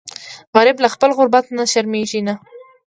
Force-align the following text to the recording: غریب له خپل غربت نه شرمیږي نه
غریب 0.55 0.77
له 0.83 0.89
خپل 0.93 1.09
غربت 1.17 1.45
نه 1.57 1.63
شرمیږي 1.71 2.21
نه 2.27 2.35